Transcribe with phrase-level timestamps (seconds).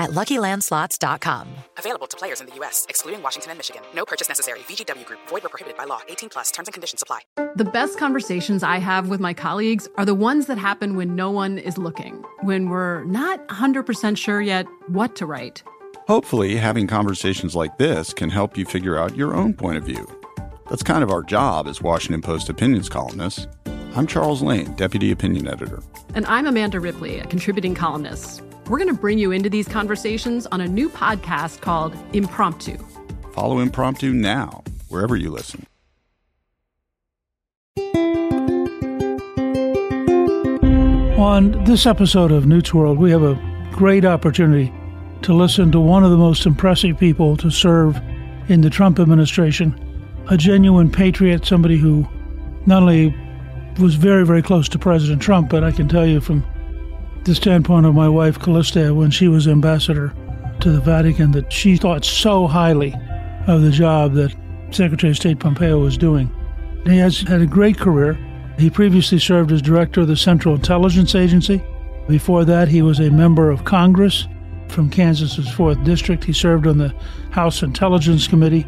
[0.00, 1.46] at LuckyLandSlots.com.
[1.76, 3.82] Available to players in the U.S., excluding Washington and Michigan.
[3.94, 4.60] No purchase necessary.
[4.60, 5.20] VGW Group.
[5.28, 6.00] Void where prohibited by law.
[6.08, 6.50] 18 plus.
[6.50, 7.20] Terms and conditions apply.
[7.54, 11.30] The best conversations I have with my colleagues are the ones that happen when no
[11.30, 15.62] one is looking, when we're not 100% sure yet what to write.
[16.08, 20.06] Hopefully, having conversations like this can help you figure out your own point of view.
[20.70, 23.46] That's kind of our job as Washington Post opinions columnists.
[23.94, 25.82] I'm Charles Lane, Deputy Opinion Editor.
[26.14, 28.40] And I'm Amanda Ripley, a contributing columnist.
[28.70, 32.78] We're going to bring you into these conversations on a new podcast called Impromptu.
[33.32, 35.66] Follow Impromptu now, wherever you listen.
[41.18, 43.34] On this episode of Newt's World, we have a
[43.72, 44.72] great opportunity
[45.22, 48.00] to listen to one of the most impressive people to serve
[48.46, 49.74] in the Trump administration,
[50.30, 52.06] a genuine patriot, somebody who
[52.66, 53.12] not only
[53.80, 56.44] was very, very close to President Trump, but I can tell you from
[57.24, 60.12] the standpoint of my wife, Callista, when she was ambassador
[60.60, 62.94] to the Vatican, that she thought so highly
[63.46, 64.34] of the job that
[64.70, 66.30] Secretary of State Pompeo was doing.
[66.86, 68.18] He has had a great career.
[68.58, 71.62] He previously served as director of the Central Intelligence Agency.
[72.08, 74.26] Before that, he was a member of Congress
[74.68, 76.24] from Kansas's 4th District.
[76.24, 76.94] He served on the
[77.30, 78.66] House Intelligence Committee,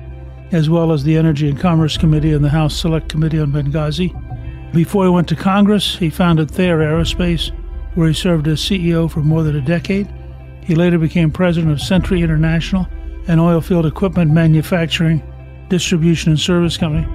[0.51, 4.13] as well as the Energy and Commerce Committee and the House Select Committee on Benghazi.
[4.73, 7.51] Before he went to Congress, he founded Thayer Aerospace,
[7.95, 10.13] where he served as CEO for more than a decade.
[10.63, 12.87] He later became president of Sentry International,
[13.27, 15.23] an oilfield equipment manufacturing,
[15.69, 17.07] distribution, and service company.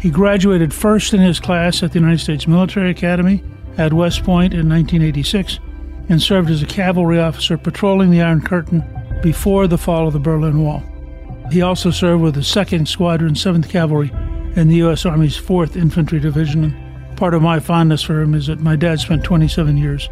[0.00, 3.42] He graduated first in his class at the United States Military Academy
[3.76, 5.58] at West Point in 1986
[6.08, 8.82] and served as a cavalry officer patrolling the Iron Curtain
[9.22, 10.82] before the fall of the Berlin Wall.
[11.50, 14.10] He also served with the 2nd Squadron, 7th Cavalry,
[14.56, 15.06] in the U.S.
[15.06, 16.76] Army's 4th Infantry Division.
[17.18, 20.08] Part of my fondness for him is that my dad spent 27 years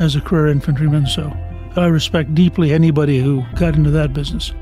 [0.00, 1.32] as a career infantryman, so
[1.76, 4.52] I respect deeply anybody who got into that business.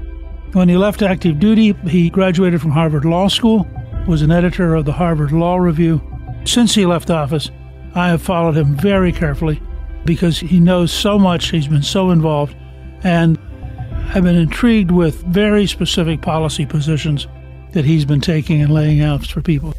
[0.53, 3.67] When he left active duty, he graduated from Harvard Law School,
[4.06, 6.03] was an editor of the Harvard Law Review.
[6.45, 7.51] Since he left office,
[7.95, 9.62] I have followed him very carefully
[10.05, 12.55] because he knows so much, he's been so involved,
[13.05, 13.39] and
[14.15, 17.27] I've been intrigued with very specific policy positions
[17.73, 19.73] that he's been taking and laying out for people.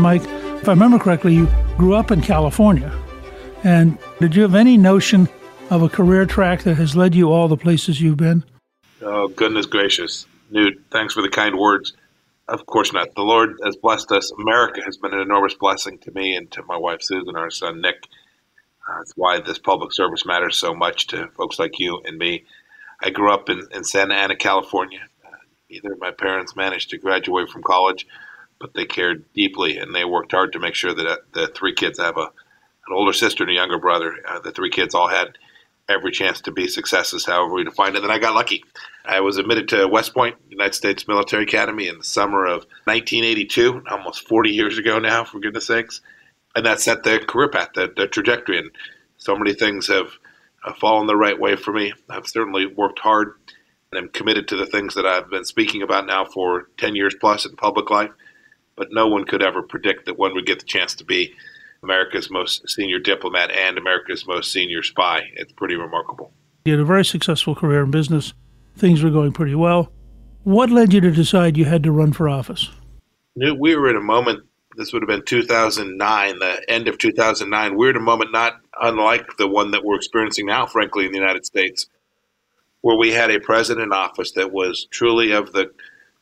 [0.00, 2.92] Mike, if I remember correctly, you grew up in California.
[3.62, 5.28] And did you have any notion
[5.70, 8.44] of a career track that has led you all the places you've been?
[9.02, 10.26] Oh, goodness gracious.
[10.50, 11.92] Newt, thanks for the kind words.
[12.48, 13.14] Of course not.
[13.14, 14.32] The Lord has blessed us.
[14.32, 17.80] America has been an enormous blessing to me and to my wife Susan, our son
[17.80, 18.08] Nick.
[18.88, 22.44] Uh, that's why this public service matters so much to folks like you and me.
[23.00, 25.00] I grew up in, in Santa Ana, California.
[25.24, 25.30] Uh,
[25.70, 28.06] neither of my parents managed to graduate from college,
[28.60, 31.74] but they cared deeply and they worked hard to make sure that uh, the three
[31.74, 32.30] kids have a,
[32.86, 34.16] an older sister and a younger brother.
[34.28, 35.38] Uh, the three kids all had
[35.88, 38.02] every chance to be successes, however we define it.
[38.02, 38.62] And I got lucky.
[39.04, 43.82] I was admitted to West Point, United States Military Academy, in the summer of 1982,
[43.90, 46.00] almost 40 years ago now, for goodness sakes.
[46.54, 48.58] And that set the career path, the, the trajectory.
[48.58, 48.70] And
[49.16, 50.10] so many things have
[50.64, 51.92] uh, fallen the right way for me.
[52.08, 53.34] I've certainly worked hard
[53.92, 57.14] and I'm committed to the things that I've been speaking about now for 10 years
[57.18, 58.10] plus in public life.
[58.76, 61.34] But no one could ever predict that one would get the chance to be
[61.82, 65.22] America's most senior diplomat and America's most senior spy.
[65.34, 66.32] It's pretty remarkable.
[66.64, 68.34] You had a very successful career in business.
[68.76, 69.92] Things were going pretty well.
[70.42, 72.70] What led you to decide you had to run for office?
[73.36, 74.44] We were in a moment,
[74.76, 77.76] this would have been 2009, the end of 2009.
[77.76, 81.18] We're in a moment not unlike the one that we're experiencing now, frankly, in the
[81.18, 81.86] United States,
[82.80, 85.70] where we had a president in office that was truly of the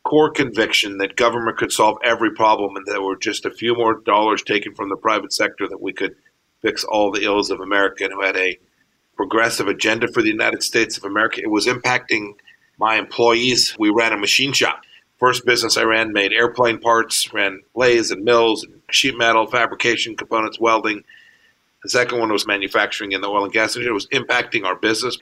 [0.08, 4.00] core conviction that government could solve every problem and there were just a few more
[4.00, 6.16] dollars taken from the private sector that we could
[6.62, 8.58] fix all the ills of America and who had a
[9.16, 11.42] progressive agenda for the United States of America.
[11.42, 12.36] It was impacting
[12.78, 13.76] my employees.
[13.78, 14.80] We ran a machine shop.
[15.18, 20.16] First business I ran made airplane parts, ran lathes and mills, and sheet metal, fabrication,
[20.16, 21.04] components, welding.
[21.82, 23.90] The second one was manufacturing in the oil and gas industry.
[23.90, 25.18] It was impacting our business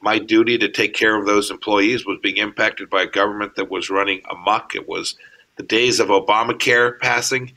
[0.00, 3.70] my duty to take care of those employees was being impacted by a government that
[3.70, 4.74] was running amok.
[4.74, 5.16] It was
[5.56, 7.52] the days of Obamacare passing,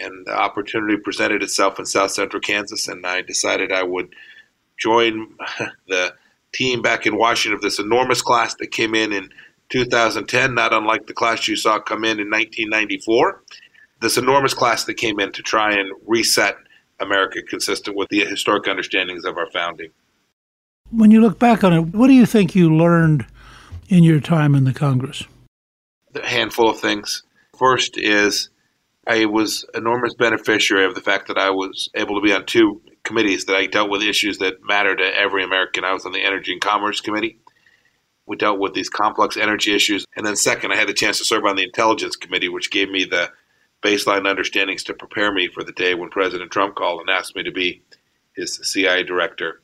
[0.00, 4.14] and the opportunity presented itself in South Central Kansas, and I decided I would
[4.78, 5.34] join
[5.88, 6.14] the
[6.52, 9.30] team back in Washington of this enormous class that came in in
[9.70, 13.42] 2010, not unlike the class you saw come in in 1994.
[14.00, 16.56] This enormous class that came in to try and reset
[17.00, 19.90] America consistent with the historic understandings of our founding.
[20.90, 23.26] When you look back on it, what do you think you learned
[23.88, 25.24] in your time in the Congress?
[26.14, 27.24] A handful of things.
[27.58, 28.50] First is
[29.06, 32.80] I was enormous beneficiary of the fact that I was able to be on two
[33.02, 35.84] committees that I dealt with issues that matter to every American.
[35.84, 37.38] I was on the Energy and Commerce Committee.
[38.26, 40.04] We dealt with these complex energy issues.
[40.16, 42.90] And then second, I had the chance to serve on the Intelligence Committee, which gave
[42.90, 43.30] me the
[43.82, 47.42] baseline understandings to prepare me for the day when President Trump called and asked me
[47.44, 47.82] to be
[48.34, 49.62] his CIA director.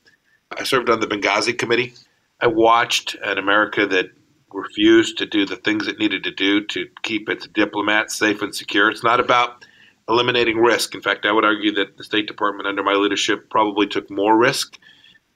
[0.58, 1.94] I served on the Benghazi committee.
[2.40, 4.10] I watched an America that
[4.52, 8.54] refused to do the things it needed to do to keep its diplomats safe and
[8.54, 8.90] secure.
[8.90, 9.64] It's not about
[10.08, 10.94] eliminating risk.
[10.94, 14.37] In fact, I would argue that the State Department under my leadership probably took more
[14.37, 14.78] risk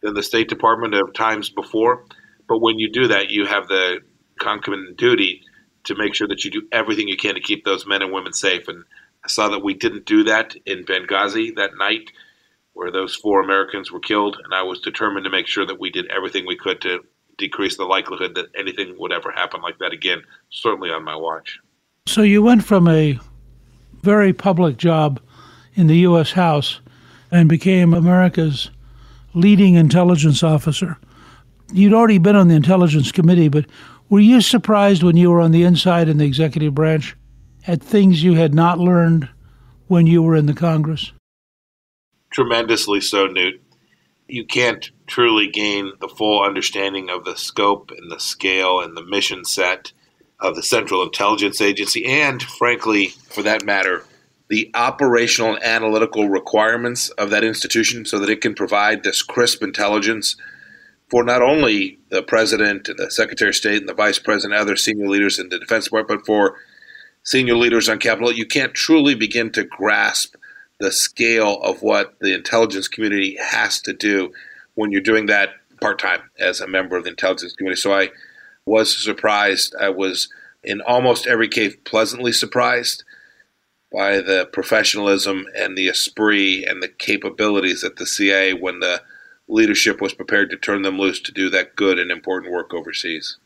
[0.02, 2.04] than the State Department of times before.
[2.48, 4.00] But when you do that, you have the
[4.38, 5.42] concomitant duty
[5.84, 8.32] to make sure that you do everything you can to keep those men and women
[8.32, 8.68] safe.
[8.68, 8.84] And
[9.24, 12.10] I saw that we didn't do that in Benghazi that night
[12.76, 15.88] where those four Americans were killed, and I was determined to make sure that we
[15.88, 17.02] did everything we could to
[17.38, 21.58] decrease the likelihood that anything would ever happen like that again, certainly on my watch.
[22.06, 23.18] So you went from a
[24.02, 25.20] very public job
[25.74, 26.32] in the U.S.
[26.32, 26.80] House
[27.30, 28.70] and became America's
[29.32, 30.98] leading intelligence officer.
[31.72, 33.64] You'd already been on the Intelligence Committee, but
[34.10, 37.16] were you surprised when you were on the inside in the executive branch
[37.66, 39.30] at things you had not learned
[39.88, 41.12] when you were in the Congress?
[42.30, 43.60] Tremendously so, Newt.
[44.28, 49.04] You can't truly gain the full understanding of the scope and the scale and the
[49.04, 49.92] mission set
[50.40, 54.04] of the Central Intelligence Agency, and frankly, for that matter,
[54.48, 59.62] the operational and analytical requirements of that institution so that it can provide this crisp
[59.62, 60.36] intelligence
[61.08, 64.62] for not only the president and the secretary of state and the vice president and
[64.62, 66.56] other senior leaders in the defense department but for
[67.22, 70.36] senior leaders on capitol you can't truly begin to grasp
[70.78, 74.32] the scale of what the intelligence community has to do
[74.74, 75.50] when you're doing that
[75.80, 77.80] part time as a member of the intelligence community.
[77.80, 78.10] So I
[78.64, 79.74] was surprised.
[79.80, 80.28] I was
[80.62, 83.04] in almost every case pleasantly surprised
[83.92, 89.02] by the professionalism and the esprit and the capabilities at the CIA when the
[89.48, 93.38] leadership was prepared to turn them loose to do that good and important work overseas.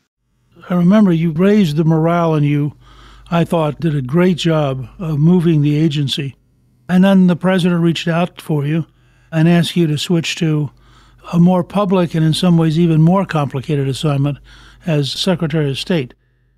[0.69, 2.75] I remember you raised the morale and you,
[3.31, 6.37] I thought, did a great job of moving the agency
[6.91, 8.85] and then the president reached out for you
[9.31, 10.71] and asked you to switch to
[11.33, 14.39] a more public and in some ways even more complicated assignment
[14.87, 16.15] as Secretary of State.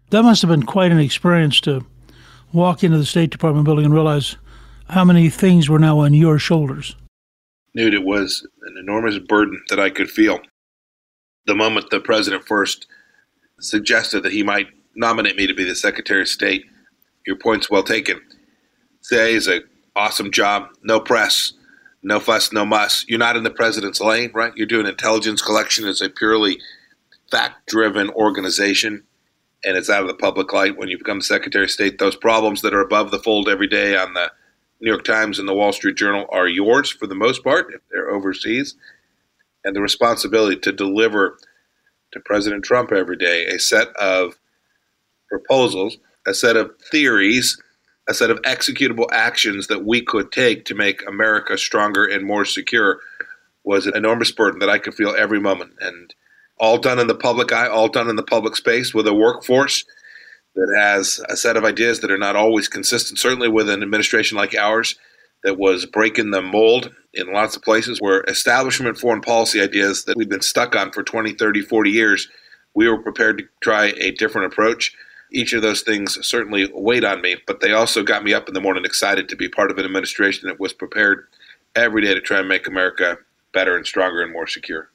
[0.09, 1.85] That must have been quite an experience to
[2.51, 4.39] walk into the State Department building and realize
[4.89, 6.97] how many things were now on your shoulders.
[7.75, 10.41] Newt, it was an enormous burden that I could feel.
[11.45, 12.87] The moment the president first
[13.61, 16.65] suggested that he might nominate me to be the Secretary of State,
[17.27, 18.19] your point's well taken.
[19.03, 19.61] CIA is a
[19.95, 20.69] awesome job.
[20.83, 21.53] No press,
[22.03, 23.05] no fuss, no muss.
[23.09, 24.53] You're not in the president's lane, right?
[24.57, 26.61] You're doing intelligence collection as a purely
[27.31, 29.05] fact driven organization,
[29.65, 31.99] and it's out of the public light when you become Secretary of State.
[31.99, 34.31] Those problems that are above the fold every day on the
[34.81, 37.81] New York Times and the Wall Street Journal are yours for the most part if
[37.91, 38.75] they're overseas.
[39.65, 41.39] And the responsibility to deliver
[42.11, 44.35] to President Trump every day a set of
[45.29, 47.63] proposals, a set of theories
[48.13, 52.45] a set of executable actions that we could take to make America stronger and more
[52.45, 53.01] secure
[53.65, 55.73] was an enormous burden that I could feel every moment.
[55.81, 56.15] And
[56.59, 59.87] all done in the public eye, all done in the public space with a workforce
[60.55, 64.37] that has a set of ideas that are not always consistent, certainly with an administration
[64.37, 64.97] like ours
[65.43, 70.19] that was breaking the mold in lots of places where establishment foreign policy ideas that
[70.19, 72.29] we've been stuck on for 20, 30, 40 years,
[72.75, 74.95] we were prepared to try a different approach.
[75.35, 78.55] Each of those things certainly weighed on me, but they also got me up in
[78.55, 81.27] the morning excited to be part of an administration that was prepared
[81.75, 83.17] every day to try and make America
[83.53, 84.91] better and stronger and more secure.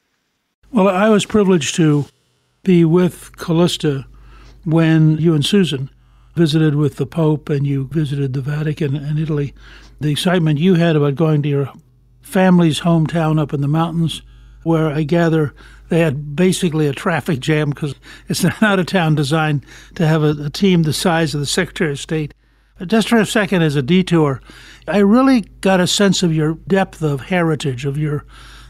[0.70, 2.06] Well, I was privileged to
[2.62, 4.06] be with Callista
[4.64, 5.90] when you and Susan
[6.36, 9.54] visited with the Pope and you visited the Vatican and Italy.
[10.00, 11.72] The excitement you had about going to your
[12.20, 14.22] family's hometown up in the mountains,
[14.62, 15.54] where I gather
[15.88, 17.94] they had basically a traffic jam because
[18.28, 21.92] it's not a town designed to have a, a team the size of the Secretary
[21.92, 22.34] of State.
[22.86, 24.40] Just for a second, as a detour,
[24.86, 28.24] I really got a sense of your depth of heritage, of your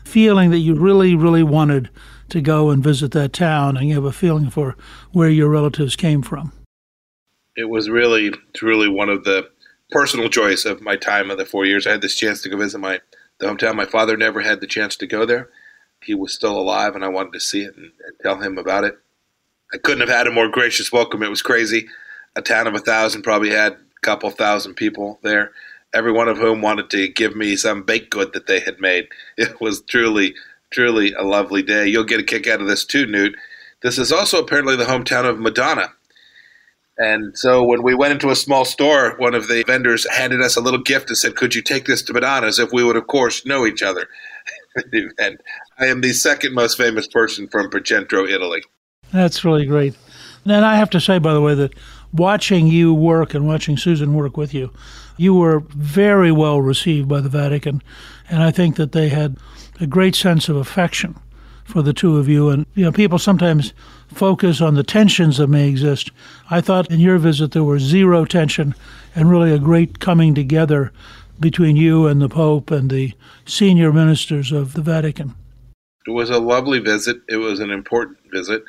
[0.05, 1.91] feeling that you really, really wanted
[2.31, 4.77] to go and visit that town, and you have a feeling for
[5.13, 6.53] where your relatives came from.
[7.57, 9.51] It was really, truly one of the
[9.91, 11.87] personal joys of my time of the four years.
[11.87, 13.01] I had this chance to go visit my
[13.39, 13.77] the hometown.
[13.77, 15.51] My father never had the chance to go there.
[16.03, 18.85] He was still alive, and I wanted to see it and, and tell him about
[18.85, 18.99] it.
[19.73, 21.23] I couldn't have had a more gracious welcome.
[21.23, 21.89] It was crazy.
[22.37, 25.53] A town of a thousand probably had a couple thousand people there,
[25.93, 29.09] every one of whom wanted to give me some baked good that they had made.
[29.37, 30.35] It was truly,
[30.71, 31.87] truly a lovely day.
[31.87, 33.37] You'll get a kick out of this too, Newt.
[33.83, 35.93] This is also apparently the hometown of Madonna.
[36.99, 40.57] And so when we went into a small store, one of the vendors handed us
[40.57, 42.49] a little gift and said, Could you take this to Madonna?
[42.49, 44.09] As if we would, of course, know each other.
[45.19, 45.41] and
[45.79, 48.63] I am the second most famous person from Pacentro, Italy.
[49.13, 49.97] That's really great.
[50.45, 51.75] And I have to say, by the way, that
[52.13, 54.73] watching you work and watching Susan work with you,
[55.17, 57.83] you were very well received by the Vatican.
[58.29, 59.37] And I think that they had
[59.81, 61.17] a great sense of affection
[61.65, 62.49] for the two of you.
[62.49, 63.73] And, you know, people sometimes
[64.09, 66.11] focus on the tensions that may exist.
[66.51, 68.75] I thought in your visit there was zero tension
[69.15, 70.93] and really a great coming together
[71.39, 73.13] between you and the Pope and the
[73.45, 75.35] senior ministers of the Vatican.
[76.07, 77.19] It was a lovely visit.
[77.29, 78.63] It was an important visit.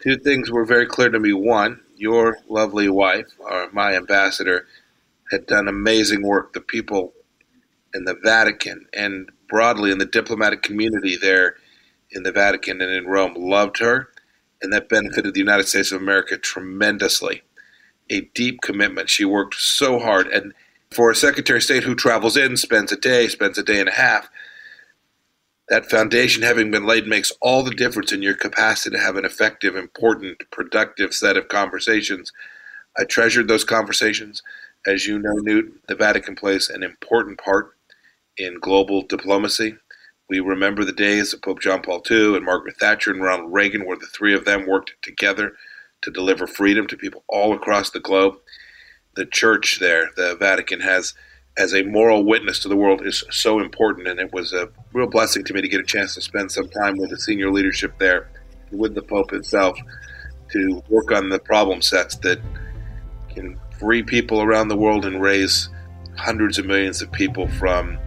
[0.00, 1.32] Two things were very clear to me.
[1.32, 4.66] One, your lovely wife, or my ambassador,
[5.30, 6.52] had done amazing work.
[6.52, 7.12] The people
[7.94, 11.56] in the Vatican and broadly in the diplomatic community there
[12.10, 14.08] in the Vatican and in Rome loved her,
[14.62, 17.42] and that benefited the United States of America tremendously.
[18.10, 19.10] A deep commitment.
[19.10, 20.26] She worked so hard.
[20.28, 20.52] And
[20.90, 23.88] for a Secretary of State who travels in, spends a day, spends a day and
[23.88, 24.28] a half,
[25.68, 29.24] that foundation having been laid makes all the difference in your capacity to have an
[29.24, 32.32] effective, important, productive set of conversations.
[32.98, 34.42] I treasured those conversations.
[34.86, 37.74] As you know, Newt, the Vatican plays an important part
[38.36, 39.76] in global diplomacy.
[40.28, 43.86] We remember the days of Pope John Paul II and Margaret Thatcher and Ronald Reagan,
[43.86, 45.52] where the three of them worked together
[46.02, 48.36] to deliver freedom to people all across the globe.
[49.16, 51.14] The church there, the Vatican, has
[51.56, 55.06] as a moral witness to the world is so important, and it was a real
[55.06, 57.96] blessing to me to get a chance to spend some time with the senior leadership
[57.98, 58.28] there,
[58.72, 59.78] with the Pope himself,
[60.50, 62.40] to work on the problem sets that
[63.28, 65.68] can free people around the world and raise
[66.16, 67.98] hundreds of millions of people from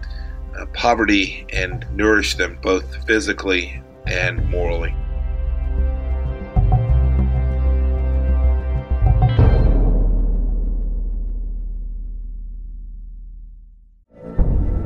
[0.58, 4.94] uh, poverty and nourish them both physically and morally.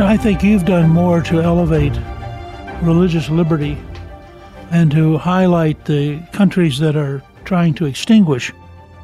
[0.00, 1.92] Know, I think you've done more to elevate
[2.80, 3.76] religious liberty
[4.70, 8.50] and to highlight the countries that are trying to extinguish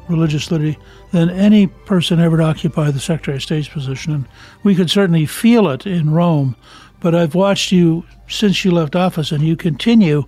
[0.09, 0.75] religious liberty
[1.11, 4.11] than any person ever to occupy the Secretary of State's position.
[4.11, 4.27] And
[4.63, 6.55] we could certainly feel it in Rome,
[6.99, 10.23] but I've watched you since you left office, and you continue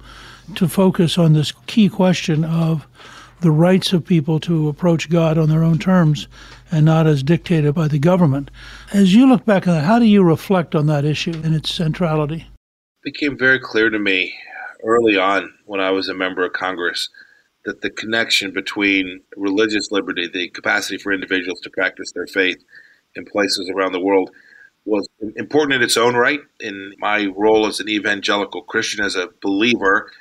[0.53, 2.85] to focus on this key question of
[3.41, 6.27] the rights of people to approach God on their own terms
[6.71, 8.51] and not as dictated by the government.
[8.93, 11.71] As you look back on that, how do you reflect on that issue and its
[11.71, 12.47] centrality?
[13.03, 14.33] It became very clear to me
[14.83, 17.09] early on when I was a member of Congress
[17.65, 22.63] that the connection between religious liberty, the capacity for individuals to practice their faith
[23.15, 24.31] in places around the world,
[24.85, 26.39] was important in its own right.
[26.59, 30.11] In my role as an evangelical Christian, as a believer,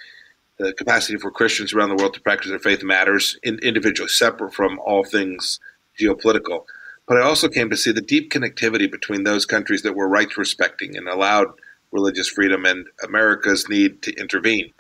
[0.59, 4.53] the capacity for Christians around the world to practice their faith matters in, individually, separate
[4.53, 5.61] from all things
[6.01, 6.65] geopolitical.
[7.07, 10.37] But I also came to see the deep connectivity between those countries that were rights
[10.37, 11.49] respecting and allowed
[11.91, 14.73] religious freedom and America's need to intervene,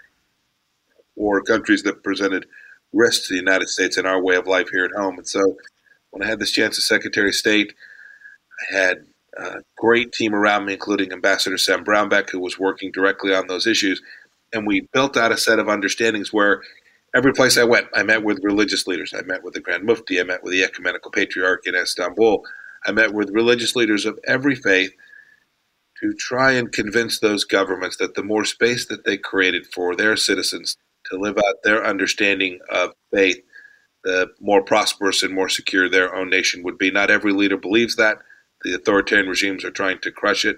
[1.16, 2.46] or countries that presented
[2.92, 5.16] risks to the United States and our way of life here at home.
[5.16, 5.56] And so
[6.10, 7.74] when I had this chance as Secretary of State,
[8.60, 9.06] I had
[9.36, 13.66] a great team around me, including Ambassador Sam Brownback, who was working directly on those
[13.66, 14.02] issues.
[14.52, 16.62] And we built out a set of understandings where
[17.14, 19.14] every place I went, I met with religious leaders.
[19.16, 20.20] I met with the Grand Mufti.
[20.20, 22.44] I met with the Ecumenical Patriarch in Istanbul.
[22.86, 24.92] I met with religious leaders of every faith
[26.00, 30.16] to try and convince those governments that the more space that they created for their
[30.16, 33.38] citizens to live out their understanding of faith,
[34.04, 36.90] the more prosperous and more secure their own nation would be.
[36.90, 38.18] Not every leader believes that.
[38.62, 40.56] The authoritarian regimes are trying to crush it.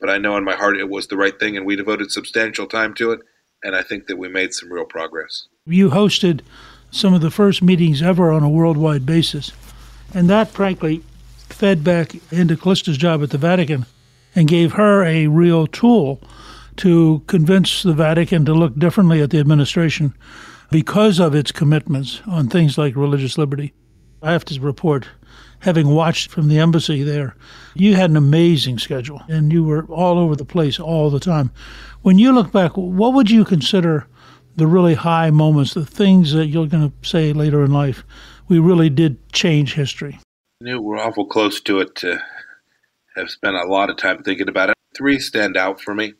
[0.00, 2.66] But I know in my heart it was the right thing, and we devoted substantial
[2.66, 3.20] time to it.
[3.62, 5.46] And I think that we made some real progress.
[5.66, 6.40] You hosted
[6.90, 9.52] some of the first meetings ever on a worldwide basis.
[10.14, 11.02] And that, frankly,
[11.48, 13.86] fed back into Callista's job at the Vatican
[14.34, 16.20] and gave her a real tool
[16.76, 20.14] to convince the Vatican to look differently at the administration
[20.70, 23.74] because of its commitments on things like religious liberty.
[24.22, 25.08] I have to report,
[25.62, 27.36] having watched from the embassy there,
[27.74, 31.52] you had an amazing schedule and you were all over the place all the time.
[32.02, 34.06] When you look back, what would you consider
[34.56, 38.02] the really high moments, the things that you're going to say later in life?
[38.48, 40.18] We really did change history.
[40.60, 42.20] Newt we're awful close to it to
[43.16, 44.74] have spent a lot of time thinking about it.
[44.96, 46.14] Three stand out for me.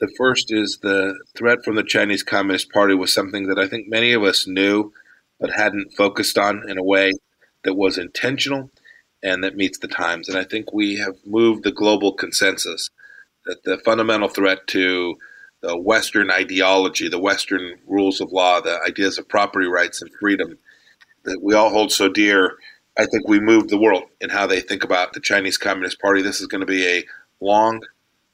[0.00, 3.88] The first is the threat from the Chinese Communist Party was something that I think
[3.88, 4.92] many of us knew
[5.38, 7.12] but hadn't focused on in a way
[7.68, 8.70] that was intentional
[9.22, 10.26] and that meets the times.
[10.26, 12.88] And I think we have moved the global consensus
[13.44, 15.16] that the fundamental threat to
[15.60, 20.56] the Western ideology, the Western rules of law, the ideas of property rights and freedom
[21.24, 22.56] that we all hold so dear,
[22.98, 26.22] I think we moved the world in how they think about the Chinese Communist Party.
[26.22, 27.04] This is going to be a
[27.38, 27.82] long,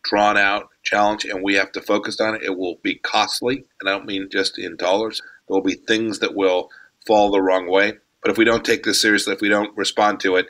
[0.04, 2.44] drawn out challenge, and we have to focus on it.
[2.44, 5.20] It will be costly, and I don't mean just in dollars.
[5.48, 6.70] There will be things that will
[7.04, 7.94] fall the wrong way.
[8.24, 10.46] But if we don't take this seriously, if we don't respond to it,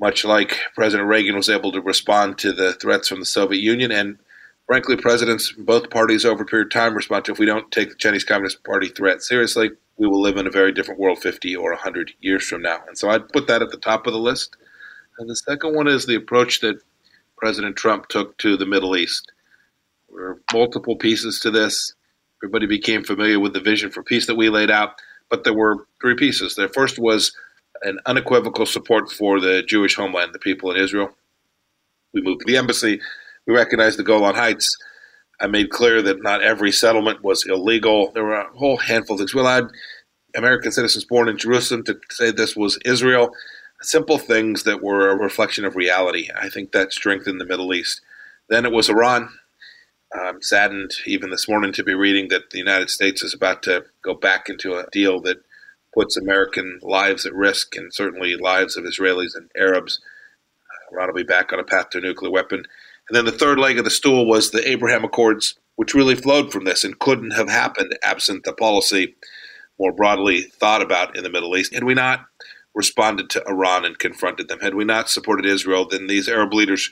[0.00, 3.92] much like President Reagan was able to respond to the threats from the Soviet Union,
[3.92, 4.18] and
[4.66, 7.70] frankly, presidents from both parties over a period of time respond to if we don't
[7.70, 11.18] take the Chinese Communist Party threat seriously, we will live in a very different world
[11.18, 12.78] 50 or 100 years from now.
[12.88, 14.56] And so I'd put that at the top of the list.
[15.18, 16.80] And the second one is the approach that
[17.36, 19.30] President Trump took to the Middle East.
[20.08, 21.94] There are multiple pieces to this.
[22.42, 25.86] Everybody became familiar with the vision for peace that we laid out, but there were
[26.00, 26.54] three pieces.
[26.54, 27.32] The first was
[27.82, 31.10] an unequivocal support for the Jewish homeland, the people in Israel.
[32.12, 33.00] We moved to the embassy.
[33.46, 34.76] We recognized the Golan Heights
[35.40, 38.10] I made clear that not every settlement was illegal.
[38.12, 39.34] There were a whole handful of things.
[39.34, 39.70] We allowed
[40.36, 43.30] American citizens born in Jerusalem to say this was Israel.
[43.80, 46.28] Simple things that were a reflection of reality.
[46.34, 48.00] I think that strengthened the Middle East.
[48.48, 49.28] Then it was Iran.
[50.12, 53.84] I'm saddened even this morning to be reading that the United States is about to
[54.02, 55.44] go back into a deal that
[55.92, 60.00] puts American lives at risk and certainly lives of Israelis and Arabs.
[60.70, 62.64] Uh, Iran will be back on a path to a nuclear weapon.
[63.08, 66.52] And then the third leg of the stool was the Abraham Accords, which really flowed
[66.52, 69.14] from this and couldn't have happened absent the policy
[69.78, 71.74] more broadly thought about in the Middle East.
[71.74, 72.26] Had we not
[72.74, 76.90] responded to Iran and confronted them, had we not supported Israel, then these Arab leaders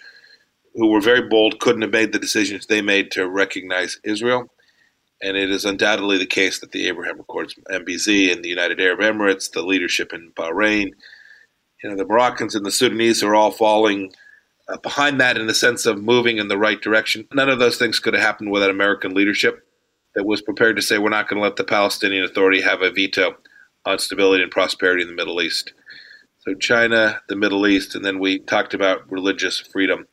[0.77, 4.51] who were very bold couldn't have made the decisions they made to recognize Israel.
[5.23, 9.01] And it is undoubtedly the case that the Abraham Accords, MBZ, and the United Arab
[9.01, 10.91] Emirates, the leadership in Bahrain,
[11.83, 14.12] you know, the Moroccans and the Sudanese are all falling
[14.69, 17.27] uh, behind that in the sense of moving in the right direction.
[17.33, 19.67] None of those things could have happened without American leadership
[20.15, 22.91] that was prepared to say we're not going to let the Palestinian Authority have a
[22.91, 23.37] veto
[23.85, 25.73] on stability and prosperity in the Middle East.
[26.39, 30.07] So, China, the Middle East, and then we talked about religious freedom.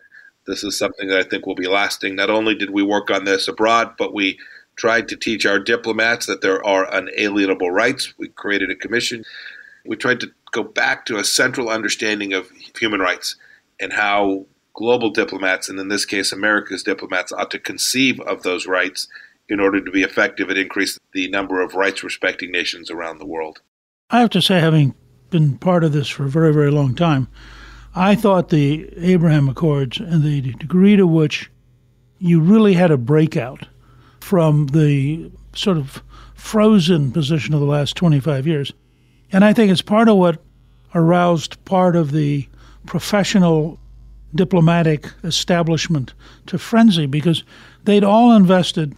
[0.45, 2.15] This is something that I think will be lasting.
[2.15, 4.37] Not only did we work on this abroad, but we
[4.75, 8.13] tried to teach our diplomats that there are unalienable rights.
[8.17, 9.23] We created a commission.
[9.85, 13.35] We tried to go back to a central understanding of human rights
[13.79, 18.65] and how global diplomats, and in this case, America's diplomats, ought to conceive of those
[18.65, 19.07] rights
[19.49, 23.25] in order to be effective and increase the number of rights respecting nations around the
[23.25, 23.61] world.
[24.09, 24.95] I have to say, having
[25.29, 27.27] been part of this for a very, very long time,
[27.95, 31.51] I thought the Abraham Accords and the degree to which
[32.19, 33.67] you really had a breakout
[34.19, 36.01] from the sort of
[36.33, 38.73] frozen position of the last 25 years.
[39.31, 40.41] And I think it's part of what
[40.95, 42.47] aroused part of the
[42.85, 43.79] professional
[44.33, 46.13] diplomatic establishment
[46.47, 47.43] to frenzy because
[47.83, 48.95] they'd all invested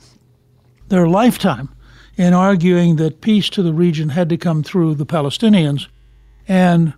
[0.88, 1.70] their lifetime
[2.16, 5.88] in arguing that peace to the region had to come through the Palestinians.
[6.48, 6.94] And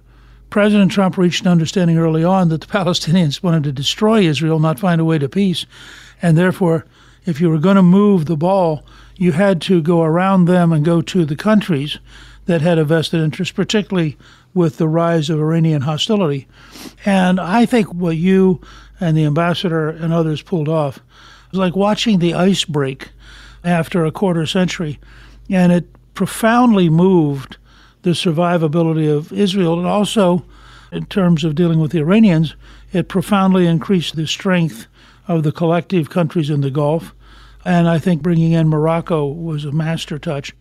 [0.49, 4.79] President Trump reached an understanding early on that the Palestinians wanted to destroy Israel, not
[4.79, 5.65] find a way to peace.
[6.21, 6.85] And therefore,
[7.25, 8.85] if you were going to move the ball,
[9.17, 11.97] you had to go around them and go to the countries
[12.45, 14.17] that had a vested interest, particularly
[14.53, 16.47] with the rise of Iranian hostility.
[17.05, 18.61] And I think what you
[18.99, 20.99] and the ambassador and others pulled off
[21.51, 23.11] was like watching the ice break
[23.63, 24.99] after a quarter century.
[25.49, 27.57] And it profoundly moved
[28.07, 29.77] the survivability of Israel.
[29.77, 30.45] And also,
[30.93, 32.55] in terms of dealing with the Iranians,
[32.93, 34.87] it profoundly increased the strength
[35.27, 37.13] of the collective countries in the Gulf.
[37.65, 40.53] And I think bringing in Morocco was a master touch.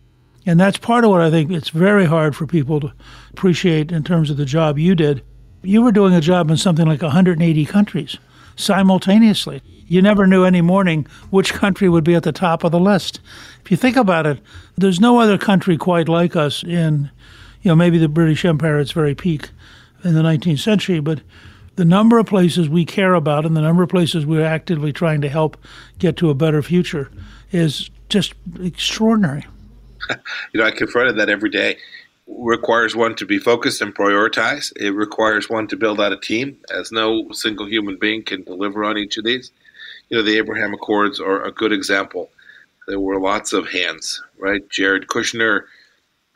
[0.45, 2.93] And that's part of what I think it's very hard for people to
[3.31, 5.23] appreciate in terms of the job you did.
[5.61, 8.17] You were doing a job in something like 180 countries
[8.57, 9.61] simultaneously.
[9.87, 13.21] You never knew any morning which country would be at the top of the list.
[13.63, 14.39] If you think about it,
[14.77, 17.09] there's no other country quite like us in,
[17.67, 19.49] you know, maybe the British Empire at its very peak
[20.01, 21.19] in the 19th century, but
[21.75, 25.19] the number of places we care about and the number of places we're actively trying
[25.19, 25.57] to help
[25.99, 27.11] get to a better future
[27.51, 29.45] is just extraordinary.
[30.53, 31.75] you know, I confronted that every day
[32.25, 34.71] requires one to be focused and prioritize.
[34.77, 38.85] It requires one to build out a team, as no single human being can deliver
[38.85, 39.51] on each of these.
[40.07, 42.29] You know, the Abraham Accords are a good example.
[42.87, 44.61] There were lots of hands, right?
[44.69, 45.63] Jared Kushner,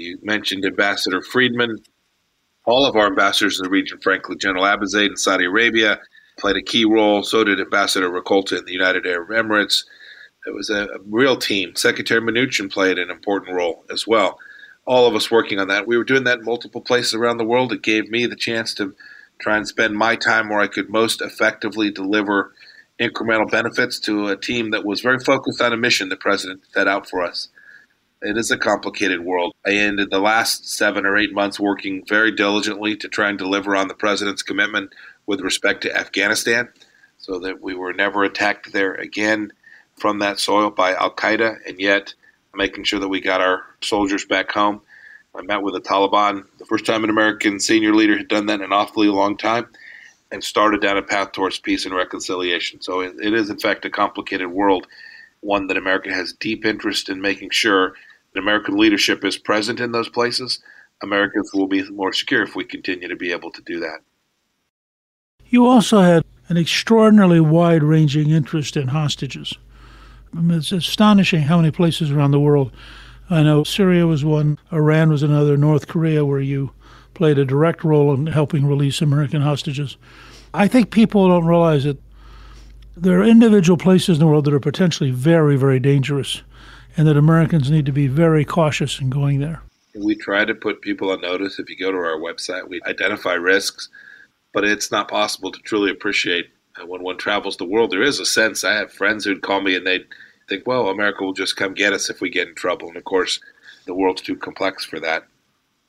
[0.02, 1.78] you mentioned Ambassador Friedman.
[2.66, 6.00] All of our ambassadors in the region, frankly, General Abizaid in Saudi Arabia
[6.40, 7.24] played a key role.
[7.24, 9.84] So did Ambassador Rakolta in the United Arab Emirates.
[10.46, 11.76] It was a, a real team.
[11.76, 14.38] Secretary Mnuchin played an important role as well
[14.86, 15.88] all of us working on that.
[15.88, 17.72] We were doing that in multiple places around the world.
[17.72, 18.96] It gave me the chance to
[19.40, 22.54] try and spend my time where I could most effectively deliver
[23.00, 26.88] incremental benefits to a team that was very focused on a mission the president set
[26.88, 27.50] out for us.
[28.24, 29.56] It is a complicated world.
[29.66, 33.76] I ended the last seven or eight months working very diligently to try and deliver
[33.76, 34.94] on the president's commitment
[35.26, 36.70] with respect to Afghanistan
[37.18, 39.52] so that we were never attacked there again
[39.96, 42.14] from that soil by Al Qaeda, and yet
[42.54, 44.82] making sure that we got our soldiers back home.
[45.34, 48.60] I met with the Taliban, the first time an American senior leader had done that
[48.60, 49.68] in an awfully long time,
[50.32, 52.82] and started down a path towards peace and reconciliation.
[52.82, 54.86] So it, it is, in fact, a complicated world,
[55.40, 57.96] one that America has deep interest in making sure
[58.36, 60.60] American leadership is present in those places.
[61.04, 64.00] Americans will be more secure if we continue to be able to do that.
[65.48, 69.58] You also had an extraordinarily wide ranging interest in hostages.
[70.36, 72.72] I mean, it's astonishing how many places around the world.
[73.30, 76.72] I know Syria was one, Iran was another, North Korea, where you
[77.14, 79.98] played a direct role in helping release American hostages.
[80.54, 81.98] I think people don't realize that
[82.96, 86.44] There are individual places in the world that are potentially very, very dangerous,
[86.98, 89.62] and that Americans need to be very cautious in going there.
[89.96, 91.60] We try to put people on notice.
[91.60, 93.90] If you go to our website, we identify risks,
[94.54, 96.50] but it's not possible to truly appreciate
[96.82, 97.92] uh, when one travels the world.
[97.92, 98.64] There is a sense.
[98.64, 100.06] I have friends who'd call me and they'd
[100.48, 102.88] think, well, America will just come get us if we get in trouble.
[102.88, 103.40] And of course,
[103.86, 105.28] the world's too complex for that.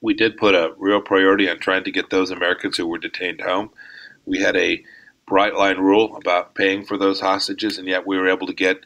[0.01, 3.41] We did put a real priority on trying to get those Americans who were detained
[3.41, 3.71] home.
[4.27, 4.83] We had a
[5.27, 8.85] bright line rule about paying for those hostages, and yet we were able to get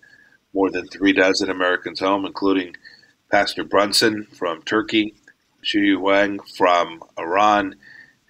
[0.57, 2.75] more than three dozen Americans home, including
[3.31, 5.15] Pastor Brunson from Turkey,
[5.63, 7.77] Xiyue Wang from Iran,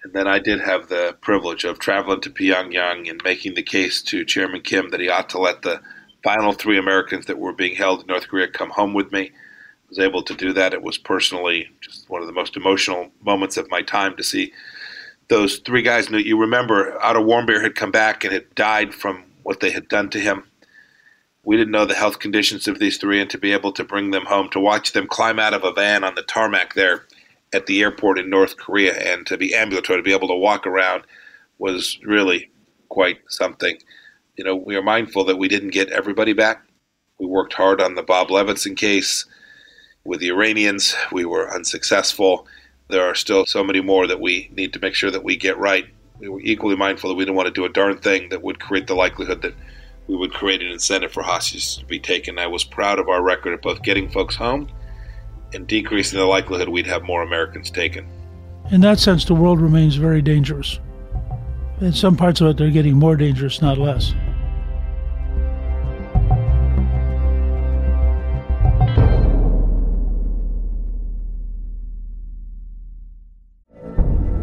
[0.03, 4.01] and then I did have the privilege of traveling to Pyongyang and making the case
[4.03, 5.79] to Chairman Kim that he ought to let the
[6.21, 9.31] final three Americans that were being held in North Korea come home with me.
[9.31, 10.73] I was able to do that.
[10.73, 14.51] It was personally just one of the most emotional moments of my time to see
[15.29, 19.61] those three guys you remember Otto Warmbier had come back and had died from what
[19.61, 20.43] they had done to him.
[21.47, 24.11] We didn't know the health conditions of these three, and to be able to bring
[24.11, 27.05] them home, to watch them climb out of a van on the tarmac there
[27.53, 30.67] at the airport in North Korea, and to be ambulatory, to be able to walk
[30.67, 31.03] around,
[31.57, 32.51] was really
[32.89, 33.77] quite something.
[34.35, 36.63] You know, we are mindful that we didn't get everybody back.
[37.17, 39.25] We worked hard on the Bob Levinson case
[40.03, 40.95] with the Iranians.
[41.13, 42.45] We were unsuccessful
[42.89, 45.57] there are still so many more that we need to make sure that we get
[45.57, 45.85] right.
[46.19, 48.59] We were equally mindful that we didn't want to do a darn thing that would
[48.59, 49.53] create the likelihood that
[50.07, 52.39] we would create an incentive for hostages to be taken.
[52.39, 54.69] I was proud of our record of both getting folks home
[55.53, 58.07] and decreasing the likelihood we'd have more Americans taken.
[58.71, 60.79] In that sense, the world remains very dangerous.
[61.79, 64.13] In some parts of it, they're getting more dangerous, not less.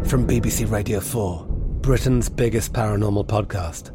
[0.07, 1.45] From BBC Radio 4,
[1.81, 3.94] Britain's biggest paranormal podcast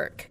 [0.00, 0.30] work.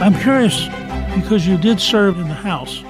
[0.00, 0.66] I'm curious
[1.16, 2.84] because you did serve in the House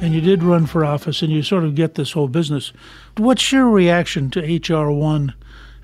[0.00, 2.72] and you did run for office and you sort of get this whole business.
[3.16, 4.90] What's your reaction to H.R.
[4.90, 5.34] 1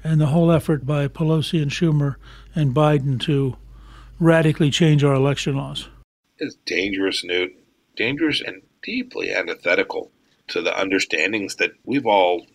[0.03, 2.17] and the whole effort by Pelosi and Schumer
[2.57, 3.57] and Biden to
[4.19, 5.89] radically change our election laws?
[6.39, 7.55] It's dangerous, Newt.
[7.95, 10.11] Dangerous and deeply antithetical
[10.49, 12.47] to the understandings that we've all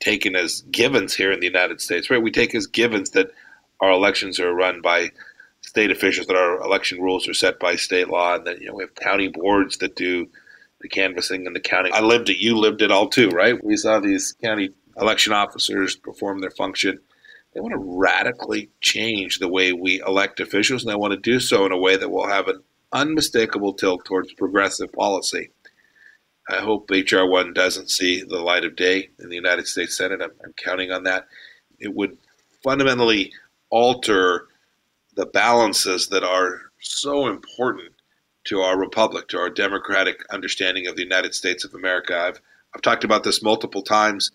[0.00, 2.22] taken as givens here in the United States, right?
[2.22, 3.30] We take as givens that
[3.80, 5.10] our elections are run by
[5.76, 8.74] state officials, that our election rules are set by state law, and that you know
[8.76, 10.26] we have county boards that do
[10.80, 11.92] the canvassing and the counting.
[11.92, 12.38] I lived it.
[12.38, 13.62] You lived it all too, right?
[13.62, 16.98] We saw these county election officers perform their function.
[17.52, 21.40] They want to radically change the way we elect officials, and they want to do
[21.40, 22.62] so in a way that will have an
[22.92, 25.50] unmistakable tilt towards progressive policy.
[26.48, 27.28] I hope H.R.
[27.28, 30.22] 1 doesn't see the light of day in the United States Senate.
[30.22, 31.26] I'm, I'm counting on that.
[31.78, 32.16] It would
[32.62, 33.34] fundamentally
[33.68, 34.46] alter
[35.16, 37.92] the balances that are so important
[38.44, 42.16] to our republic, to our democratic understanding of the United States of America.
[42.16, 42.40] I've,
[42.74, 44.30] I've talked about this multiple times.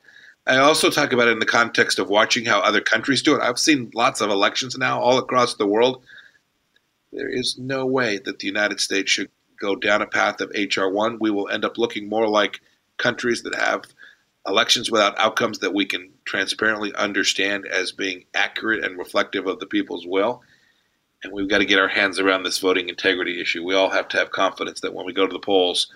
[0.45, 3.41] I also talk about it in the context of watching how other countries do it.
[3.41, 6.03] I've seen lots of elections now all across the world.
[7.13, 9.29] There is no way that the United States should
[9.61, 12.59] go down a path of HR1, we will end up looking more like
[12.97, 13.83] countries that have
[14.47, 19.67] elections without outcomes that we can transparently understand as being accurate and reflective of the
[19.67, 20.41] people's will.
[21.23, 23.63] And we've got to get our hands around this voting integrity issue.
[23.63, 25.91] We all have to have confidence that when we go to the polls,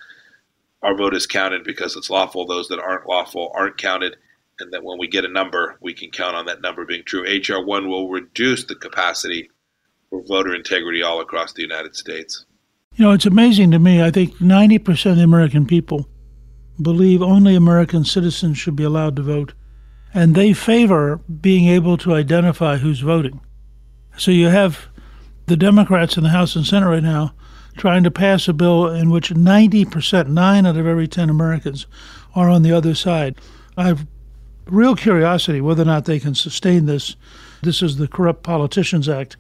[0.84, 2.46] our vote is counted because it's lawful.
[2.46, 4.18] Those that aren't lawful aren't counted.
[4.60, 7.26] And that when we get a number, we can count on that number being true.
[7.26, 9.50] HR1 will reduce the capacity
[10.10, 12.46] for voter integrity all across the United States.
[12.96, 14.02] You know, it's amazing to me.
[14.02, 16.08] I think 90% of the American people
[16.82, 19.54] believe only American citizens should be allowed to vote,
[20.14, 23.42] and they favor being able to identify who's voting.
[24.18, 24.88] So you have
[25.48, 27.34] the Democrats in the House and Senate right now
[27.78, 31.86] trying to pass a bill in which 90%, nine out of every 10 Americans,
[32.34, 33.36] are on the other side.
[33.78, 34.08] I have
[34.68, 37.16] real curiosity whether or not they can sustain this.
[37.62, 39.38] This is the Corrupt Politicians Act.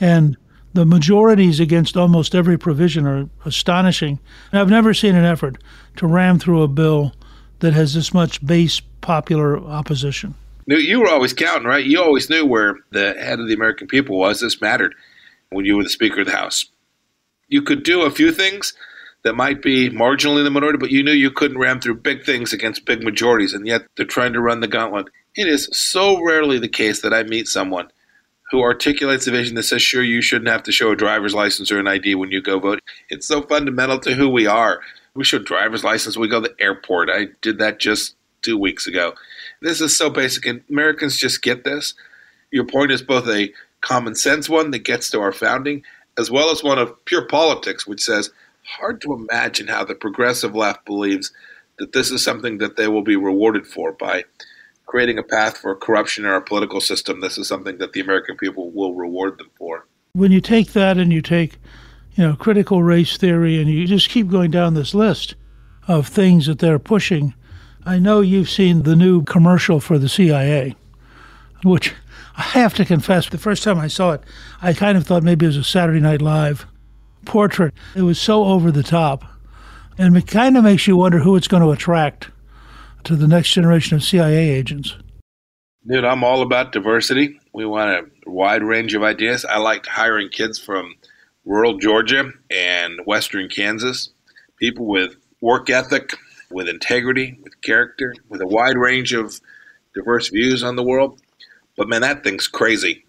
[0.00, 0.36] And
[0.74, 4.20] the majorities against almost every provision are astonishing.
[4.52, 5.56] And I've never seen an effort
[5.96, 7.14] to ram through a bill
[7.60, 10.34] that has this much base popular opposition.
[10.66, 11.84] You were always counting, right?
[11.84, 14.40] You always knew where the head of the American people was.
[14.40, 14.94] This mattered
[15.50, 16.66] when you were the Speaker of the House.
[17.48, 18.74] You could do a few things
[19.22, 22.24] that might be marginally in the minority, but you knew you couldn't ram through big
[22.24, 25.06] things against big majorities, and yet they're trying to run the gauntlet.
[25.34, 27.88] It is so rarely the case that I meet someone
[28.50, 31.70] who articulates a vision that says, sure, you shouldn't have to show a driver's license
[31.70, 32.80] or an ID when you go vote.
[33.10, 34.80] It's so fundamental to who we are.
[35.14, 37.10] We show driver's license when we go to the airport.
[37.10, 39.14] I did that just two weeks ago.
[39.60, 41.94] This is so basic, and Americans just get this.
[42.50, 45.82] Your point is both a common sense one that gets to our founding,
[46.16, 48.30] as well as one of pure politics, which says,
[48.64, 51.32] hard to imagine how the progressive left believes
[51.78, 54.24] that this is something that they will be rewarded for by
[54.88, 58.36] creating a path for corruption in our political system, this is something that the American
[58.36, 59.86] people will reward them for.
[60.14, 61.58] When you take that and you take,
[62.14, 65.34] you know, critical race theory and you just keep going down this list
[65.86, 67.34] of things that they're pushing,
[67.84, 70.74] I know you've seen the new commercial for the CIA,
[71.62, 71.94] which
[72.38, 74.22] I have to confess, the first time I saw it,
[74.62, 76.66] I kind of thought maybe it was a Saturday Night Live
[77.26, 77.74] portrait.
[77.94, 79.24] It was so over the top.
[79.98, 82.30] And it kind of makes you wonder who it's going to attract
[83.04, 84.96] to the next generation of CIA agents?
[85.86, 87.40] Dude, I'm all about diversity.
[87.52, 89.44] We want a wide range of ideas.
[89.44, 90.94] I liked hiring kids from
[91.44, 94.10] rural Georgia and western Kansas,
[94.58, 96.12] people with work ethic,
[96.50, 99.40] with integrity, with character, with a wide range of
[99.94, 101.20] diverse views on the world.
[101.78, 103.06] But man, that thing's crazy.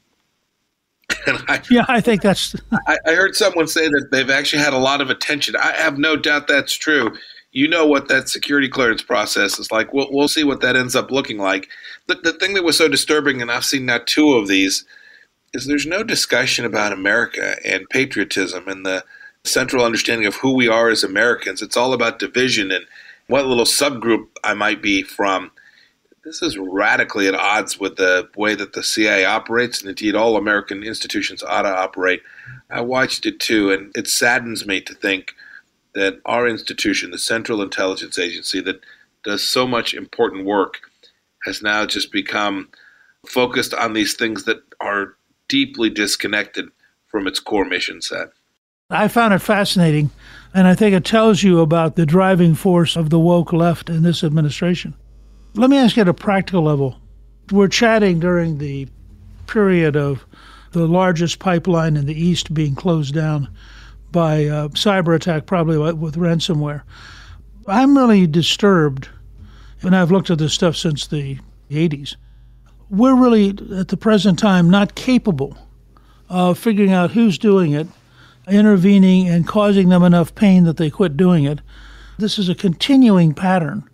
[1.27, 2.55] I, yeah, I think that's.
[2.87, 5.57] I, I heard someone say that they've actually had a lot of attention.
[5.57, 7.11] I have no doubt that's true
[7.51, 9.93] you know what that security clearance process is like.
[9.93, 11.69] We'll, we'll see what that ends up looking like.
[12.07, 14.85] The, the thing that was so disturbing, and I've seen now two of these,
[15.53, 19.03] is there's no discussion about America and patriotism and the
[19.43, 21.61] central understanding of who we are as Americans.
[21.61, 22.85] It's all about division and
[23.27, 25.51] what little subgroup I might be from.
[26.23, 30.35] This is radically at odds with the way that the CIA operates, and indeed all
[30.35, 32.21] American institutions ought to operate.
[32.69, 35.33] I watched it too, and it saddens me to think–
[35.93, 38.81] that our institution, the Central Intelligence Agency, that
[39.23, 40.79] does so much important work,
[41.45, 42.69] has now just become
[43.25, 45.15] focused on these things that are
[45.47, 46.69] deeply disconnected
[47.07, 48.29] from its core mission set.
[48.89, 50.09] I found it fascinating,
[50.53, 54.03] and I think it tells you about the driving force of the woke left in
[54.03, 54.95] this administration.
[55.55, 56.97] Let me ask you at a practical level.
[57.51, 58.87] We're chatting during the
[59.47, 60.25] period of
[60.71, 63.49] the largest pipeline in the East being closed down
[64.11, 66.83] by a cyber attack, probably with ransomware.
[67.67, 69.09] I'm really disturbed,
[69.81, 71.39] and I've looked at this stuff since the
[71.71, 72.15] 80s.
[72.91, 75.57] We're really, at the present time, not capable
[76.29, 77.87] of figuring out who's doing it,
[78.47, 81.59] intervening, and causing them enough pain that they quit doing it.
[82.19, 83.87] This is a continuing pattern.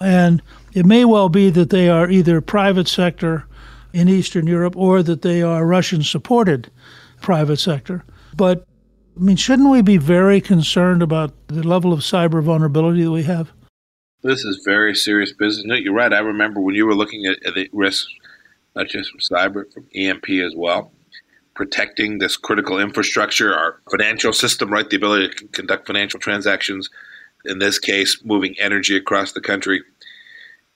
[0.00, 0.42] And
[0.76, 3.46] it may well be that they are either private sector
[3.94, 6.70] in Eastern Europe or that they are Russian supported
[7.22, 8.04] private sector.
[8.36, 8.66] But
[9.16, 13.22] I mean, shouldn't we be very concerned about the level of cyber vulnerability that we
[13.22, 13.52] have?
[14.22, 15.64] This is very serious business.
[15.64, 16.12] No, you're right.
[16.12, 18.12] I remember when you were looking at, at the risks,
[18.74, 20.92] not just from cyber, from EMP as well,
[21.54, 24.90] protecting this critical infrastructure, our financial system, right?
[24.90, 26.90] The ability to conduct financial transactions
[27.46, 29.82] in this case, moving energy across the country.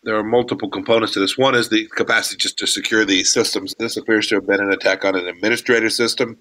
[0.03, 1.37] There are multiple components to this.
[1.37, 3.75] One is the capacity just to secure these systems.
[3.79, 6.39] This appears to have been an attack on an administrator system.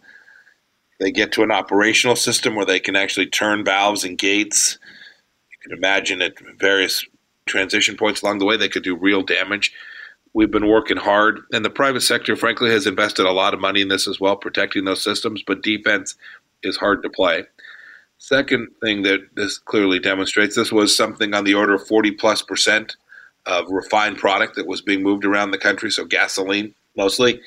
[0.99, 4.79] They get to an operational system where they can actually turn valves and gates.
[5.51, 7.05] You can imagine at various
[7.45, 9.73] transition points along the way, they could do real damage.
[10.33, 13.81] We've been working hard, and the private sector, frankly, has invested a lot of money
[13.81, 16.15] in this as well, protecting those systems, but defense
[16.63, 17.45] is hard to play.
[18.19, 22.41] Second thing that this clearly demonstrates this was something on the order of 40 plus
[22.41, 22.95] percent
[23.45, 27.41] of refined product that was being moved around the country, so gasoline mostly.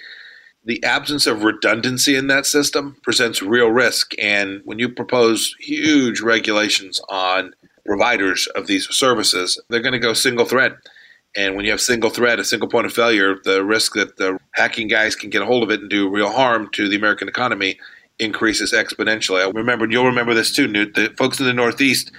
[0.65, 4.13] The absence of redundancy in that system presents real risk.
[4.19, 10.13] And when you propose huge regulations on providers of these services, they're going to go
[10.13, 10.77] single thread.
[11.37, 14.39] And when you have single thread, a single point of failure, the risk that the
[14.55, 17.29] hacking guys can get a hold of it and do real harm to the American
[17.29, 17.79] economy
[18.19, 19.45] increases exponentially.
[19.45, 20.95] I remember, and you'll remember this too, Newt.
[20.95, 22.13] The folks in the Northeast,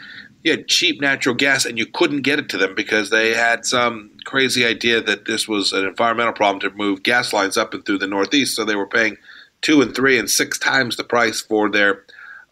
[0.44, 3.66] you had cheap natural gas and you couldn't get it to them because they had
[3.66, 7.86] some crazy idea that this was an environmental problem to move gas lines up and
[7.86, 8.56] through the Northeast.
[8.56, 9.18] So they were paying
[9.62, 12.04] two and three and six times the price for their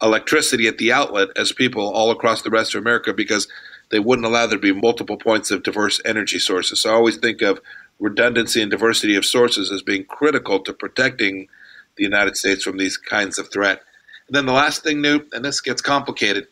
[0.01, 3.47] electricity at the outlet as people all across the rest of America because
[3.89, 6.79] they wouldn't allow there to be multiple points of diverse energy sources.
[6.79, 7.59] So I always think of
[7.99, 11.49] redundancy and diversity of sources as being critical to protecting
[11.97, 13.81] the United States from these kinds of threat.
[14.27, 16.47] And then the last thing, Newt, and this gets complicated,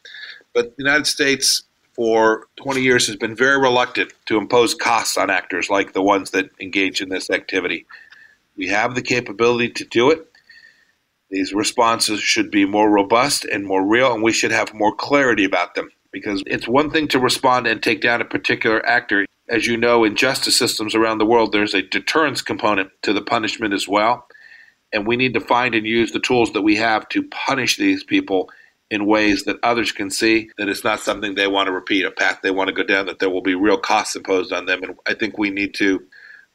[0.59, 5.29] but the United States for 20 years has been very reluctant to impose costs on
[5.29, 7.85] actors like the ones that engage in this activity.
[8.57, 10.29] We have the capability to do it.
[11.29, 15.45] These responses should be more robust and more real, and we should have more clarity
[15.45, 19.25] about them because it's one thing to respond and take down a particular actor.
[19.47, 23.21] As you know, in justice systems around the world, there's a deterrence component to the
[23.21, 24.27] punishment as well.
[24.91, 28.03] And we need to find and use the tools that we have to punish these
[28.03, 28.49] people
[28.91, 32.11] in ways that others can see that it's not something they want to repeat, a
[32.11, 34.83] path they want to go down, that there will be real costs imposed on them.
[34.83, 36.01] And I think we need to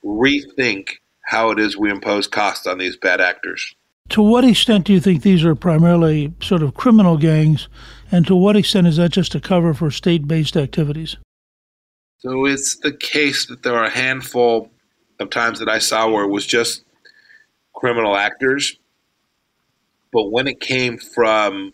[0.04, 0.88] rethink
[1.26, 3.74] how it is we impose costs on these bad actors.
[4.10, 7.68] To what extent do you think these are primarily sort of criminal gangs,
[8.12, 11.16] and to what extent is that just a cover for state based activities?
[12.18, 14.70] So it's the case that there are a handful
[15.20, 16.84] of times that I saw where it was just
[17.74, 18.78] criminal actors.
[20.12, 21.72] But when it came from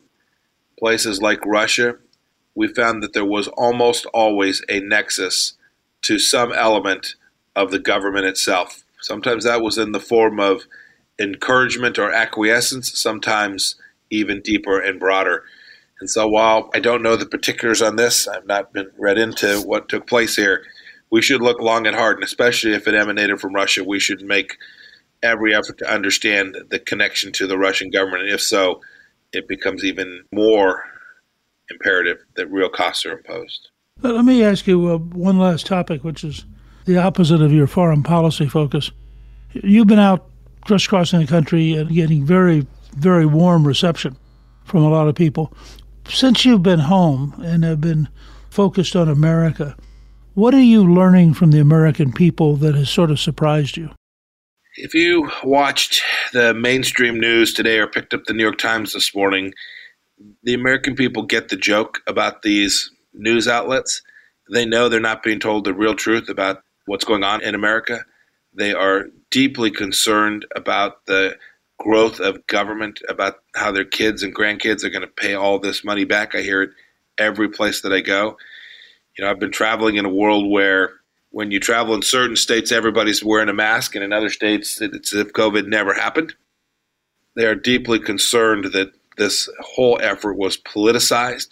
[0.81, 1.97] places like Russia,
[2.55, 5.55] we found that there was almost always a nexus
[6.03, 7.15] to some element
[7.55, 8.83] of the government itself.
[9.01, 10.63] Sometimes that was in the form of
[11.21, 13.77] encouragement or acquiescence, sometimes
[14.11, 15.45] even deeper and broader.
[16.01, 19.61] And so while I don't know the particulars on this, I've not been read into
[19.61, 20.65] what took place here,
[21.11, 24.23] we should look long and hard, and especially if it emanated from Russia, we should
[24.23, 24.57] make
[25.23, 28.23] every effort to understand the connection to the Russian government.
[28.23, 28.81] And if so,
[29.33, 30.85] it becomes even more
[31.71, 33.71] imperative that real costs are imposed.
[34.03, 36.45] Let me ask you uh, one last topic, which is
[36.87, 38.91] the opposite of your foreign policy focus.
[39.53, 40.31] You've been out
[40.63, 42.67] crisscrossing the country and getting very,
[42.97, 44.17] very warm reception
[44.65, 45.53] from a lot of people.
[46.09, 48.09] Since you've been home and have been
[48.49, 49.77] focused on America,
[50.35, 53.91] what are you learning from the American people that has sort of surprised you?
[54.77, 56.03] If you watched
[56.33, 59.53] the mainstream news today or picked up the New York Times this morning,
[60.45, 64.03] the American people get the joke about these news outlets.
[64.53, 68.05] They know they're not being told the real truth about what's going on in America.
[68.55, 71.37] They are deeply concerned about the
[71.79, 75.83] growth of government, about how their kids and grandkids are going to pay all this
[75.83, 76.37] money back.
[76.37, 76.71] I hear it
[77.19, 78.37] every place that I go.
[79.19, 81.00] You know, I've been traveling in a world where
[81.31, 85.15] when you travel in certain states, everybody's wearing a mask, and in other states, it's
[85.15, 86.35] as if COVID never happened.
[87.37, 91.49] They are deeply concerned that this whole effort was politicized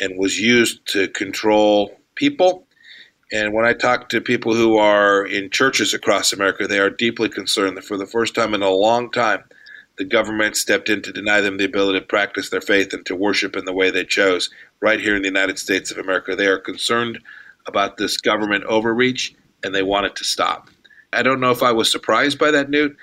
[0.00, 2.66] and was used to control people.
[3.32, 7.28] And when I talk to people who are in churches across America, they are deeply
[7.28, 9.44] concerned that for the first time in a long time,
[9.96, 13.16] the government stepped in to deny them the ability to practice their faith and to
[13.16, 14.50] worship in the way they chose
[14.80, 16.36] right here in the United States of America.
[16.36, 17.20] They are concerned
[17.66, 20.68] about this government overreach and they want it to stop.
[21.12, 22.96] I don't know if I was surprised by that, Newt,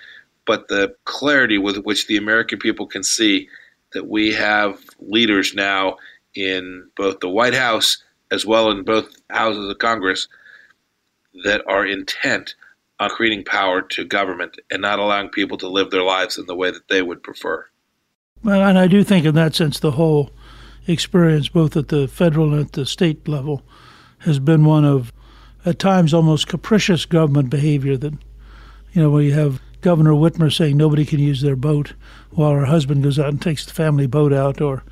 [0.45, 3.47] but the clarity with which the American people can see
[3.93, 5.97] that we have leaders now
[6.35, 10.27] in both the White House as well in both houses of Congress
[11.43, 12.55] that are intent
[12.99, 16.55] on creating power to government and not allowing people to live their lives in the
[16.55, 17.65] way that they would prefer.
[18.43, 20.31] Well, and I do think in that sense the whole
[20.87, 23.63] experience, both at the federal and at the state level,
[24.21, 25.13] has been one of,
[25.65, 27.97] at times, almost capricious government behavior.
[27.97, 28.13] That,
[28.93, 31.93] you know, where you have Governor Whitmer saying nobody can use their boat
[32.31, 34.83] while her husband goes out and takes the family boat out, or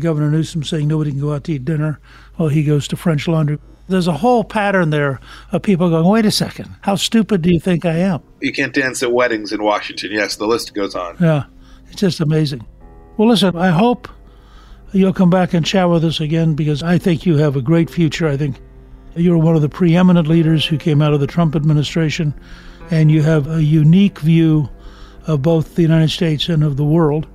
[0.00, 2.00] Governor Newsom saying nobody can go out to eat dinner
[2.36, 3.58] while he goes to French Laundry.
[3.88, 5.18] There's a whole pattern there
[5.50, 8.22] of people going, wait a second, how stupid do you think I am?
[8.40, 10.12] You can't dance at weddings in Washington.
[10.12, 11.16] Yes, the list goes on.
[11.20, 11.44] Yeah,
[11.86, 12.66] it's just amazing.
[13.16, 14.08] Well, listen, I hope
[14.92, 17.88] you'll come back and chat with us again because I think you have a great
[17.90, 18.28] future.
[18.28, 18.60] I think
[19.14, 22.34] you're one of the preeminent leaders who came out of the Trump administration,
[22.90, 24.68] and you have a unique view
[25.26, 27.26] of both the United States and of the world.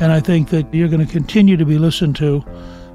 [0.00, 2.44] And I think that you're going to continue to be listened to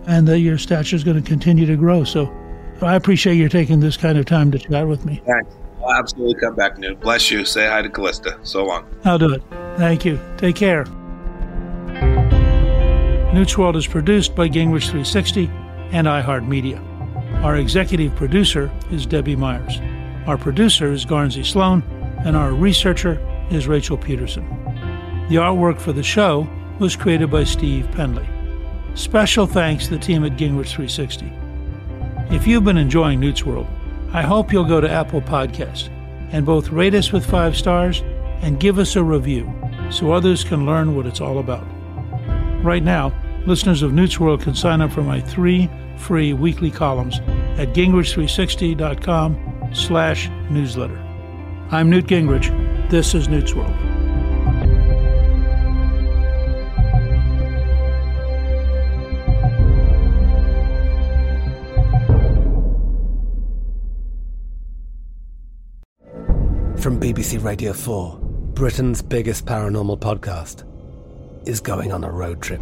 [0.06, 2.04] and that your stature is going to continue to grow.
[2.04, 2.34] So
[2.82, 5.22] I appreciate you taking this kind of time to chat with me.
[5.26, 5.56] Thanks.
[5.82, 7.00] I'll absolutely come back, Newt.
[7.00, 7.46] Bless you.
[7.46, 8.38] Say hi to Callista.
[8.44, 8.86] So long.
[9.06, 9.44] I'll do it.
[9.78, 10.20] Thank you.
[10.38, 10.86] Take care.
[13.34, 15.46] Newt's World is produced by Gingrich 360
[15.92, 16.84] and iHeartMedia.
[17.42, 19.80] Our executive producer is Debbie Myers.
[20.28, 21.84] Our producer is Garnsey Sloan,
[22.26, 23.18] and our researcher
[23.50, 24.46] is Rachel Peterson.
[25.30, 28.28] The artwork for the show was created by Steve Penley.
[28.94, 31.32] Special thanks to the team at Gingrich 360.
[32.30, 33.68] If you've been enjoying Newt's World,
[34.12, 35.88] I hope you'll go to Apple Podcast
[36.34, 38.02] and both rate us with five stars
[38.42, 39.50] and give us a review
[39.92, 41.66] so others can learn what it's all about.
[42.62, 43.14] Right now,
[43.50, 47.18] listeners of Newt's World can sign up for my three free weekly columns
[47.58, 50.95] at gingrich360.com slash newsletter.
[51.72, 52.47] I'm Newt Gingrich.
[52.91, 53.74] This is Newt's World.
[66.80, 68.20] From BBC Radio 4,
[68.54, 70.66] Britain's biggest paranormal podcast
[71.47, 72.62] is going on a road trip.